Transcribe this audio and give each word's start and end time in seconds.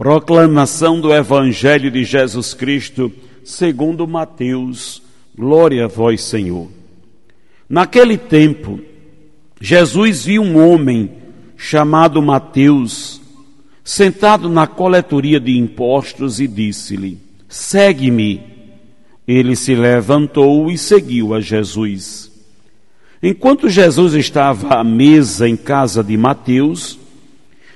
Proclamação 0.00 0.98
do 0.98 1.12
Evangelho 1.12 1.90
de 1.90 2.04
Jesus 2.04 2.54
Cristo, 2.54 3.12
segundo 3.44 4.08
Mateus. 4.08 5.02
Glória 5.36 5.84
a 5.84 5.88
vós, 5.88 6.22
Senhor. 6.22 6.70
Naquele 7.68 8.16
tempo, 8.16 8.80
Jesus 9.60 10.24
viu 10.24 10.40
um 10.40 10.56
homem 10.56 11.10
chamado 11.54 12.22
Mateus, 12.22 13.20
sentado 13.84 14.48
na 14.48 14.66
coletoria 14.66 15.38
de 15.38 15.58
impostos 15.58 16.40
e 16.40 16.48
disse-lhe: 16.48 17.18
Segue-me. 17.46 18.40
Ele 19.28 19.54
se 19.54 19.74
levantou 19.74 20.70
e 20.70 20.78
seguiu 20.78 21.34
a 21.34 21.42
Jesus. 21.42 22.32
Enquanto 23.22 23.68
Jesus 23.68 24.14
estava 24.14 24.76
à 24.76 24.82
mesa 24.82 25.46
em 25.46 25.58
casa 25.58 26.02
de 26.02 26.16
Mateus, 26.16 26.98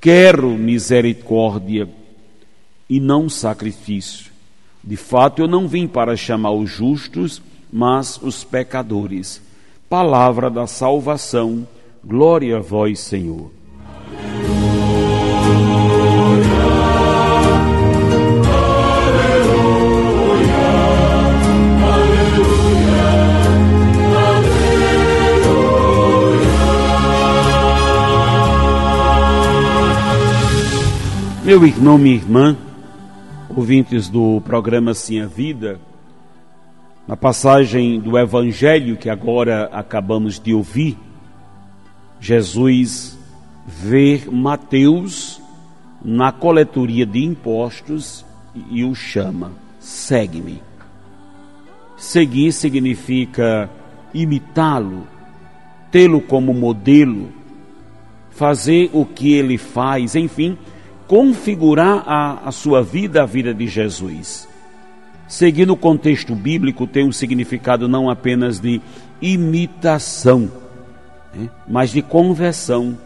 quero 0.00 0.50
misericórdia 0.50 1.88
e 2.88 3.00
não 3.00 3.28
sacrifício. 3.28 4.30
De 4.82 4.96
fato, 4.96 5.42
eu 5.42 5.48
não 5.48 5.66
vim 5.66 5.88
para 5.88 6.16
chamar 6.16 6.52
os 6.52 6.70
justos, 6.70 7.42
mas 7.72 8.20
os 8.22 8.44
pecadores. 8.44 9.42
Palavra 9.88 10.48
da 10.48 10.66
salvação, 10.66 11.66
glória 12.04 12.58
a 12.58 12.60
vós, 12.60 13.00
Senhor. 13.00 13.50
Meu 31.56 31.66
irmão, 31.66 31.96
minha 31.96 32.14
irmã, 32.14 32.54
ouvintes 33.48 34.10
do 34.10 34.42
programa 34.42 34.92
Sim 34.92 35.22
a 35.22 35.26
Vida, 35.26 35.80
na 37.08 37.16
passagem 37.16 37.98
do 37.98 38.18
Evangelho 38.18 38.94
que 38.94 39.08
agora 39.08 39.70
acabamos 39.72 40.38
de 40.38 40.52
ouvir, 40.52 40.98
Jesus 42.20 43.18
vê 43.66 44.20
Mateus 44.30 45.40
na 46.04 46.30
coletoria 46.30 47.06
de 47.06 47.24
impostos 47.24 48.22
e 48.70 48.84
o 48.84 48.94
chama: 48.94 49.50
segue-me. 49.80 50.62
Seguir 51.96 52.52
significa 52.52 53.70
imitá-lo, 54.12 55.08
tê-lo 55.90 56.20
como 56.20 56.52
modelo, 56.52 57.30
fazer 58.28 58.90
o 58.92 59.06
que 59.06 59.32
ele 59.32 59.56
faz, 59.56 60.14
enfim 60.14 60.58
configurar 61.06 62.02
a, 62.06 62.48
a 62.48 62.52
sua 62.52 62.82
vida, 62.82 63.22
a 63.22 63.26
vida 63.26 63.54
de 63.54 63.66
Jesus. 63.66 64.48
Seguindo 65.28 65.72
o 65.72 65.76
contexto 65.76 66.34
bíblico, 66.34 66.86
tem 66.86 67.06
um 67.06 67.12
significado 67.12 67.88
não 67.88 68.08
apenas 68.08 68.60
de 68.60 68.80
imitação, 69.20 70.50
né, 71.34 71.48
mas 71.66 71.90
de 71.90 72.02
conversão. 72.02 72.96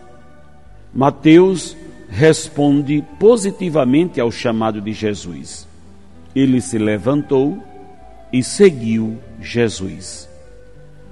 Mateus 0.92 1.76
responde 2.08 3.04
positivamente 3.18 4.20
ao 4.20 4.30
chamado 4.30 4.80
de 4.80 4.92
Jesus. 4.92 5.66
Ele 6.34 6.60
se 6.60 6.78
levantou 6.78 7.62
e 8.32 8.42
seguiu 8.42 9.18
Jesus. 9.40 10.28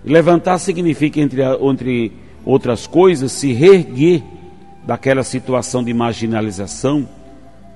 Levantar 0.04 0.58
significa, 0.58 1.20
entre, 1.20 1.42
entre 1.60 2.12
outras 2.44 2.86
coisas, 2.86 3.32
se 3.32 3.52
reerguer 3.52 4.22
daquela 4.88 5.22
situação 5.22 5.84
de 5.84 5.92
marginalização, 5.92 7.06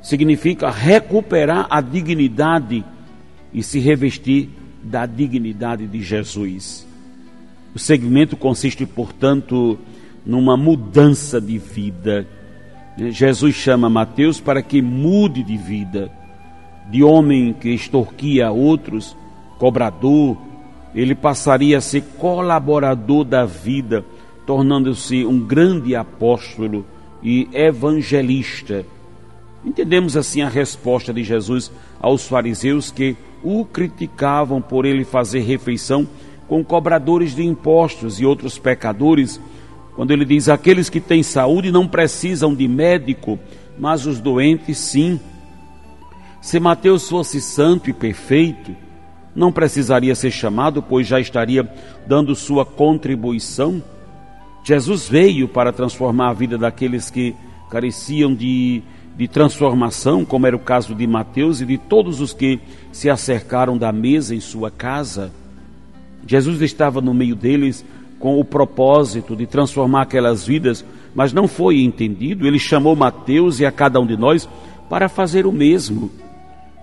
significa 0.00 0.70
recuperar 0.70 1.66
a 1.68 1.78
dignidade 1.82 2.82
e 3.52 3.62
se 3.62 3.78
revestir 3.80 4.48
da 4.82 5.04
dignidade 5.04 5.86
de 5.86 6.00
Jesus. 6.00 6.86
O 7.74 7.78
segmento 7.78 8.34
consiste, 8.34 8.86
portanto, 8.86 9.78
numa 10.24 10.56
mudança 10.56 11.38
de 11.38 11.58
vida. 11.58 12.26
Jesus 12.96 13.56
chama 13.56 13.90
Mateus 13.90 14.40
para 14.40 14.62
que 14.62 14.80
mude 14.80 15.42
de 15.42 15.58
vida, 15.58 16.10
de 16.90 17.04
homem 17.04 17.52
que 17.52 17.68
extorquia 17.68 18.50
outros, 18.50 19.14
cobrador, 19.58 20.38
ele 20.94 21.14
passaria 21.14 21.76
a 21.76 21.82
ser 21.82 22.04
colaborador 22.16 23.22
da 23.22 23.44
vida, 23.44 24.02
tornando-se 24.46 25.26
um 25.26 25.38
grande 25.38 25.94
apóstolo 25.94 26.86
e 27.22 27.48
evangelista. 27.52 28.84
Entendemos 29.64 30.16
assim 30.16 30.42
a 30.42 30.48
resposta 30.48 31.12
de 31.12 31.22
Jesus 31.22 31.70
aos 32.00 32.26
fariseus 32.26 32.90
que 32.90 33.16
o 33.42 33.64
criticavam 33.64 34.60
por 34.60 34.84
ele 34.84 35.04
fazer 35.04 35.40
refeição 35.40 36.08
com 36.48 36.64
cobradores 36.64 37.34
de 37.34 37.44
impostos 37.44 38.20
e 38.20 38.26
outros 38.26 38.58
pecadores, 38.58 39.40
quando 39.94 40.10
ele 40.10 40.24
diz: 40.24 40.48
aqueles 40.48 40.90
que 40.90 41.00
têm 41.00 41.22
saúde 41.22 41.70
não 41.70 41.86
precisam 41.86 42.54
de 42.54 42.66
médico, 42.66 43.38
mas 43.78 44.04
os 44.06 44.20
doentes 44.20 44.78
sim. 44.78 45.20
Se 46.40 46.58
Mateus 46.58 47.08
fosse 47.08 47.40
santo 47.40 47.88
e 47.88 47.92
perfeito, 47.92 48.74
não 49.34 49.52
precisaria 49.52 50.14
ser 50.14 50.30
chamado, 50.30 50.82
pois 50.82 51.06
já 51.06 51.20
estaria 51.20 51.66
dando 52.06 52.34
sua 52.34 52.66
contribuição 52.66 53.82
Jesus 54.64 55.08
veio 55.08 55.48
para 55.48 55.72
transformar 55.72 56.30
a 56.30 56.32
vida 56.32 56.56
daqueles 56.56 57.10
que 57.10 57.34
careciam 57.68 58.32
de, 58.32 58.82
de 59.16 59.26
transformação, 59.26 60.24
como 60.24 60.46
era 60.46 60.54
o 60.54 60.60
caso 60.60 60.94
de 60.94 61.06
Mateus 61.06 61.60
e 61.60 61.66
de 61.66 61.78
todos 61.78 62.20
os 62.20 62.32
que 62.32 62.60
se 62.92 63.10
acercaram 63.10 63.76
da 63.76 63.90
mesa 63.90 64.34
em 64.34 64.40
sua 64.40 64.70
casa. 64.70 65.32
Jesus 66.26 66.60
estava 66.62 67.00
no 67.00 67.12
meio 67.12 67.34
deles 67.34 67.84
com 68.20 68.38
o 68.38 68.44
propósito 68.44 69.34
de 69.34 69.46
transformar 69.46 70.02
aquelas 70.02 70.46
vidas, 70.46 70.84
mas 71.12 71.32
não 71.32 71.48
foi 71.48 71.80
entendido. 71.80 72.46
Ele 72.46 72.58
chamou 72.58 72.94
Mateus 72.94 73.58
e 73.58 73.66
a 73.66 73.72
cada 73.72 73.98
um 73.98 74.06
de 74.06 74.16
nós 74.16 74.48
para 74.88 75.08
fazer 75.08 75.44
o 75.44 75.50
mesmo. 75.50 76.08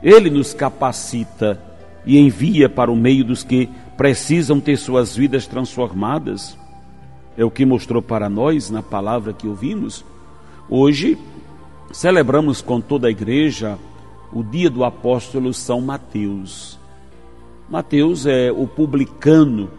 Ele 0.04 0.30
nos 0.30 0.54
capacita 0.54 1.62
e 2.06 2.18
envia 2.18 2.68
para 2.68 2.92
o 2.92 2.96
meio 2.96 3.24
dos 3.24 3.42
que 3.42 3.70
precisam 3.96 4.60
ter 4.60 4.76
suas 4.76 5.16
vidas 5.16 5.48
transformadas 5.48 6.58
é 7.40 7.46
o 7.46 7.50
que 7.50 7.66
mostrou 7.66 8.02
para 8.02 8.30
nós 8.30 8.70
na 8.70 8.84
palavra 8.84 9.32
que 9.32 9.48
ouvimos. 9.48 10.04
Hoje 10.70 11.18
celebramos 11.90 12.62
com 12.62 12.82
toda 12.82 13.08
a 13.08 13.10
igreja 13.10 13.80
o 14.34 14.44
dia 14.44 14.70
do 14.70 14.84
apóstolo 14.84 15.54
São 15.54 15.80
Mateus. 15.80 16.78
Mateus 17.70 18.26
é 18.26 18.52
o 18.52 18.68
publicano 18.68 19.70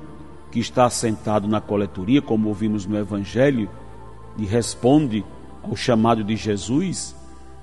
que 0.50 0.58
está 0.58 0.88
sentado 0.88 1.46
na 1.46 1.60
coletoria, 1.60 2.22
como 2.22 2.48
ouvimos 2.48 2.86
no 2.86 2.96
Evangelho, 2.96 3.68
e 4.38 4.46
responde 4.46 5.22
ao 5.62 5.76
chamado 5.76 6.24
de 6.24 6.36
Jesus. 6.36 7.14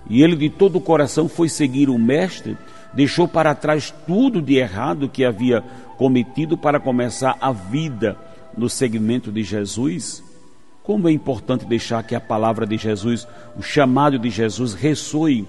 E 0.07 0.21
ele 0.21 0.35
de 0.35 0.47
todo 0.47 0.75
o 0.75 0.81
coração 0.81 1.27
foi 1.27 1.49
seguir 1.49 1.89
o 1.89 1.97
Mestre, 1.97 2.55
deixou 2.93 3.27
para 3.27 3.55
trás 3.55 3.91
tudo 4.05 4.43
de 4.43 4.57
errado 4.57 5.09
que 5.09 5.25
havia 5.25 5.63
cometido 5.97 6.55
para 6.55 6.79
começar 6.79 7.35
a 7.41 7.51
vida 7.51 8.26
no 8.57 8.69
segmento 8.69 9.31
de 9.31 9.43
Jesus, 9.43 10.23
como 10.83 11.07
é 11.07 11.11
importante 11.11 11.65
deixar 11.65 12.01
que 12.03 12.15
a 12.15 12.19
palavra 12.19 12.65
de 12.65 12.77
Jesus, 12.77 13.27
o 13.57 13.61
chamado 13.61 14.17
de 14.17 14.29
Jesus, 14.29 14.73
ressoe 14.73 15.45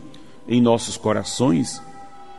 em 0.49 0.61
nossos 0.61 0.97
corações. 0.97 1.81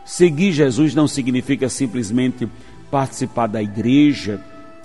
Seguir 0.04 0.52
Jesus 0.52 0.94
não 0.94 1.08
significa 1.08 1.68
simplesmente 1.68 2.48
participar 2.90 3.46
da 3.46 3.62
igreja, 3.62 4.40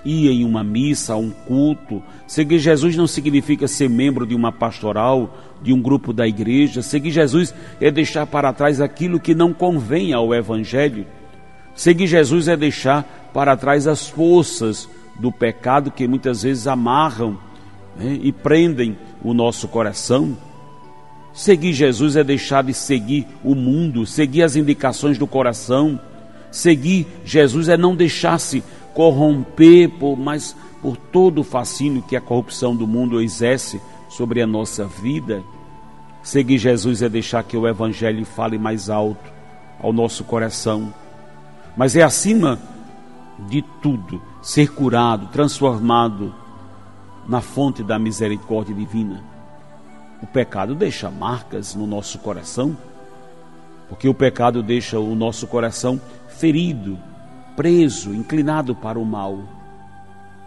ir 0.06 0.30
em 0.30 0.46
uma 0.46 0.64
missa, 0.64 1.14
a 1.14 1.18
um 1.18 1.32
culto. 1.32 2.02
Seguir 2.28 2.60
Jesus 2.60 2.96
não 2.96 3.08
significa 3.08 3.68
ser 3.68 3.90
membro 3.90 4.26
de 4.26 4.36
uma 4.36 4.52
pastoral, 4.52 5.38
de 5.62 5.74
um 5.74 5.82
grupo 5.82 6.14
da 6.14 6.28
igreja. 6.28 6.82
Seguir 6.82 7.12
Jesus 7.12 7.54
é 7.82 7.90
deixar 7.92 8.28
para 8.28 8.54
trás 8.54 8.80
aquilo 8.80 9.20
que 9.20 9.34
não 9.34 9.52
convém 9.54 10.14
ao 10.14 10.34
Evangelho. 10.34 11.06
Seguir 11.74 12.08
Jesus 12.08 12.48
é 12.48 12.56
deixar 12.56 13.04
para 13.34 13.58
trás 13.58 13.88
as 13.88 14.08
forças 14.08 14.88
do 15.20 15.32
pecado 15.32 15.92
que 15.92 16.08
muitas 16.08 16.44
vezes 16.44 16.68
amarram 16.68 17.38
né, 17.96 18.20
e 18.22 18.32
prendem 18.32 18.98
o 19.24 19.34
nosso 19.34 19.68
coração. 19.68 20.38
Seguir 21.34 21.74
Jesus 21.74 22.16
é 22.16 22.24
deixar 22.24 22.64
de 22.64 22.74
seguir 22.74 23.28
o 23.44 23.56
mundo, 23.56 24.06
seguir 24.06 24.44
as 24.44 24.56
indicações 24.56 25.18
do 25.18 25.28
coração. 25.28 26.00
Seguir 26.52 27.08
Jesus 27.26 27.68
é 27.68 27.76
não 27.76 27.96
deixar-se 27.96 28.64
corromper 28.94 29.90
por, 29.90 30.18
mas 30.18 30.56
por 30.82 30.96
todo 30.96 31.40
o 31.40 31.44
fascínio 31.44 32.02
que 32.02 32.16
a 32.16 32.22
corrupção 32.22 32.76
do 32.76 32.88
mundo 32.88 33.22
exerce 33.22 33.82
sobre 34.08 34.42
a 34.42 34.48
nossa 34.48 34.86
vida. 34.86 35.44
Seguir 36.24 36.58
Jesus 36.58 37.02
é 37.02 37.10
deixar 37.10 37.44
que 37.44 37.58
o 37.58 37.68
Evangelho 37.68 38.26
fale 38.26 38.58
mais 38.58 38.90
alto 38.90 39.34
ao 39.80 39.92
nosso 39.92 40.24
coração. 40.24 40.94
Mas 41.76 41.96
é 41.96 42.02
acima 42.02 42.60
de 43.40 43.62
tudo 43.82 44.22
ser 44.42 44.72
curado, 44.74 45.28
transformado 45.28 46.34
na 47.28 47.42
fonte 47.42 47.84
da 47.84 47.98
misericórdia 47.98 48.74
divina. 48.74 49.24
O 50.22 50.28
pecado 50.28 50.74
deixa 50.74 51.10
marcas 51.10 51.76
no 51.76 51.86
nosso 51.86 52.20
coração, 52.20 52.78
porque 53.90 54.08
o 54.08 54.14
pecado 54.14 54.64
deixa 54.64 55.00
o 55.00 55.16
nosso 55.16 55.48
coração 55.48 56.00
ferido, 56.28 56.98
preso, 57.56 58.14
inclinado 58.14 58.76
para 58.76 59.00
o 59.00 59.06
mal. 59.06 59.40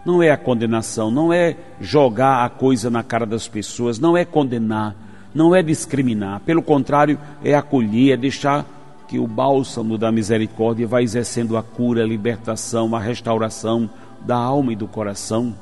Não 0.05 0.23
é 0.23 0.31
a 0.31 0.37
condenação, 0.37 1.11
não 1.11 1.31
é 1.31 1.55
jogar 1.79 2.45
a 2.45 2.49
coisa 2.49 2.89
na 2.89 3.03
cara 3.03 3.25
das 3.25 3.47
pessoas, 3.47 3.99
não 3.99 4.17
é 4.17 4.25
condenar, 4.25 4.95
não 5.33 5.53
é 5.53 5.61
discriminar. 5.61 6.39
Pelo 6.41 6.61
contrário, 6.61 7.19
é 7.43 7.53
acolher, 7.53 8.13
é 8.13 8.17
deixar 8.17 8.65
que 9.09 9.17
o 9.17 9.25
bálsamo 9.25 9.97
da 9.97 10.11
misericórdia 10.11 10.85
vá 10.85 11.01
exercendo 11.01 11.57
a 11.57 11.63
cura, 11.63 12.03
a 12.03 12.07
libertação, 12.07 12.95
a 12.95 12.99
restauração 12.99 13.89
da 14.21 14.35
alma 14.35 14.71
e 14.71 14.75
do 14.75 14.87
coração. 14.87 15.55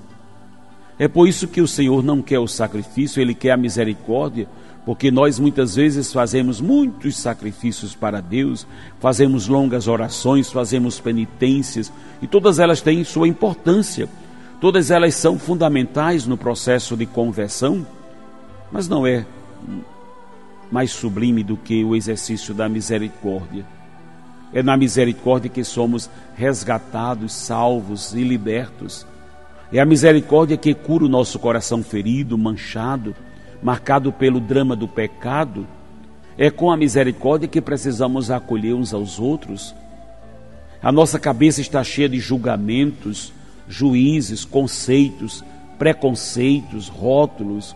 É 1.00 1.08
por 1.08 1.30
isso 1.30 1.48
que 1.48 1.62
o 1.62 1.68
Senhor 1.68 2.04
não 2.04 2.22
quer 2.22 2.40
o 2.40 2.48
sacrifício, 2.48 3.22
ele 3.22 3.34
quer 3.34 3.52
a 3.52 3.58
misericórdia, 3.58 4.50
porque 4.86 5.10
nós 5.10 5.40
muitas 5.40 5.76
vezes 5.76 6.12
fazemos 6.12 6.60
muitos 6.60 7.16
sacrifícios 7.16 7.96
para 7.96 8.20
Deus, 8.20 8.68
fazemos 9.00 9.48
longas 9.48 9.88
orações, 9.88 10.52
fazemos 10.52 11.00
penitências, 11.00 11.90
e 12.22 12.28
todas 12.28 12.60
elas 12.60 12.82
têm 12.82 13.02
sua 13.06 13.30
importância, 13.30 14.10
todas 14.60 14.92
elas 14.92 15.16
são 15.16 15.40
fundamentais 15.40 16.28
no 16.28 16.36
processo 16.36 16.98
de 16.98 17.06
conversão, 17.06 17.88
mas 18.74 18.90
não 18.90 19.08
é 19.08 19.26
mais 20.72 20.92
sublime 20.92 21.44
do 21.44 21.58
que 21.58 21.84
o 21.84 21.96
exercício 21.96 22.54
da 22.54 22.68
misericórdia. 22.68 23.66
É 24.54 24.64
na 24.64 24.78
misericórdia 24.78 25.50
que 25.50 25.64
somos 25.64 26.10
resgatados, 26.36 27.34
salvos 27.34 28.14
e 28.14 28.24
libertos. 28.24 29.06
É 29.72 29.80
a 29.80 29.86
misericórdia 29.86 30.58
que 30.58 30.74
cura 30.74 31.06
o 31.06 31.10
nosso 31.10 31.38
coração 31.38 31.84
ferido, 31.84 32.38
manchado, 32.38 33.16
marcado 33.62 34.12
pelo 34.12 34.40
drama 34.40 34.76
do 34.76 34.88
pecado, 34.88 35.68
é 36.38 36.52
com 36.52 36.72
a 36.72 36.78
misericórdia 36.78 37.48
que 37.48 37.60
precisamos 37.60 38.30
acolher 38.30 38.76
uns 38.76 38.94
aos 38.94 39.20
outros. 39.20 39.74
A 40.82 40.92
nossa 40.92 41.18
cabeça 41.18 41.60
está 41.60 41.84
cheia 41.84 42.08
de 42.08 42.20
julgamentos, 42.20 43.34
juízes, 43.68 44.46
conceitos, 44.46 45.44
preconceitos, 45.80 46.88
rótulos. 46.88 47.76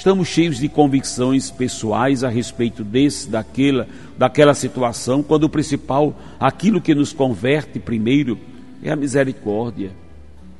Estamos 0.00 0.28
cheios 0.28 0.56
de 0.56 0.66
convicções 0.66 1.50
pessoais 1.50 2.24
a 2.24 2.30
respeito 2.30 2.82
desse, 2.82 3.28
daquela, 3.28 3.86
daquela 4.16 4.54
situação, 4.54 5.22
quando 5.22 5.44
o 5.44 5.48
principal, 5.50 6.18
aquilo 6.40 6.80
que 6.80 6.94
nos 6.94 7.12
converte 7.12 7.78
primeiro, 7.78 8.38
é 8.82 8.90
a 8.90 8.96
misericórdia. 8.96 9.92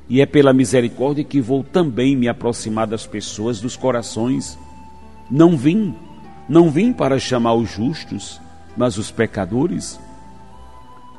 E 0.07 0.21
é 0.21 0.27
pela 0.27 0.53
misericórdia 0.53 1.23
que 1.23 1.41
vou 1.41 1.63
também 1.63 2.15
me 2.15 2.27
aproximar 2.27 2.85
das 2.85 3.07
pessoas, 3.07 3.59
dos 3.59 3.75
corações. 3.75 4.59
Não 5.27 5.57
vim, 5.57 5.95
não 6.47 6.69
vim 6.69 6.93
para 6.93 7.17
chamar 7.17 7.55
os 7.55 7.67
justos, 7.67 8.39
mas 8.77 8.99
os 8.99 9.09
pecadores. 9.09 9.99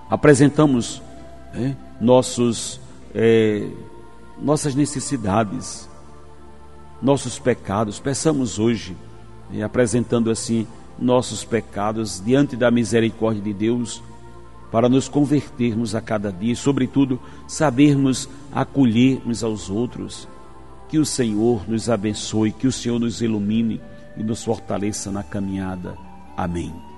Apresentamos 0.09 1.03
é, 1.57 1.75
nossos, 2.01 2.81
é, 3.17 3.67
nossas 4.41 4.77
necessidades, 4.77 5.91
nossos 7.03 7.39
pecados. 7.39 7.99
Peçamos 7.99 8.59
hoje, 8.59 8.97
é, 9.53 9.63
apresentando 9.63 10.31
assim 10.31 10.67
nossos 10.99 11.45
pecados 11.45 12.23
diante 12.25 12.55
da 12.57 12.71
misericórdia 12.71 13.43
de 13.43 13.53
Deus 13.53 14.03
para 14.71 14.89
nos 14.89 15.09
convertermos 15.09 15.95
a 15.95 16.01
cada 16.01 16.33
dia 16.33 16.53
e, 16.53 16.57
sobretudo, 16.57 17.21
sabermos 17.47 18.29
acolher 18.53 19.21
uns 19.27 19.43
aos 19.43 19.69
outros. 19.69 20.27
Que 20.89 20.99
o 20.99 21.05
Senhor 21.05 21.69
nos 21.69 21.91
abençoe, 21.91 22.53
que 22.53 22.67
o 22.67 22.73
Senhor 22.73 22.99
nos 22.99 23.21
ilumine 23.21 23.81
e 24.17 24.23
nos 24.23 24.45
fortaleça 24.45 25.11
na 25.11 25.23
caminhada. 25.23 25.97
Amém. 26.37 26.92